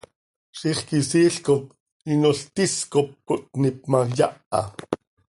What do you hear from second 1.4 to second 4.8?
cop inol tis cop cöitníp ma, yaha.